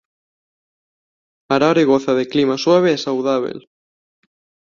[1.49, 3.57] Harare goza de clima suave e saudábel.